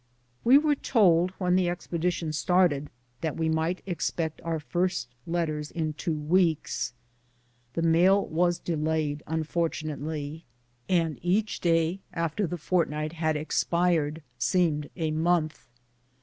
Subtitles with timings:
[0.43, 2.89] We were told, when the expedition started,
[3.21, 6.93] that we might expect our first letters in two weeks.
[7.73, 10.43] The mail was delayed, unfortunately,
[10.89, 15.67] and each day after the fort night had expired seemed a month.